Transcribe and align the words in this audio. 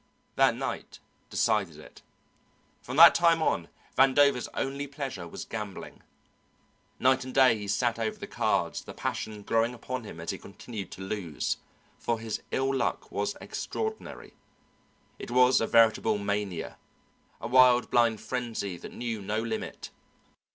That 0.35 0.55
night 0.55 0.97
decided 1.29 1.77
it. 1.77 2.01
From 2.81 2.97
that 2.97 3.13
time 3.13 3.39
on, 3.43 3.67
Vandover's 3.95 4.47
only 4.55 4.87
pleasure 4.87 5.27
was 5.27 5.45
gambling. 5.45 6.01
Night 6.97 7.23
and 7.23 7.31
day 7.35 7.55
he 7.55 7.67
sat 7.67 7.99
over 7.99 8.17
the 8.17 8.25
cards, 8.25 8.81
the 8.81 8.95
passion 8.95 9.43
growing 9.43 9.75
upon 9.75 10.03
him 10.03 10.19
as 10.19 10.31
he 10.31 10.39
continued 10.39 10.89
to 10.93 11.03
lose, 11.03 11.57
for 11.99 12.17
his 12.19 12.41
ill 12.49 12.73
luck 12.73 13.11
was 13.11 13.37
extraordinary. 13.39 14.33
It 15.19 15.29
was 15.29 15.61
a 15.61 15.67
veritable 15.67 16.17
mania, 16.17 16.79
a 17.39 17.47
wild 17.47 17.91
blind 17.91 18.21
frenzy 18.21 18.77
that 18.77 18.91
knew 18.93 19.21
no 19.21 19.39
limit. 19.39 19.91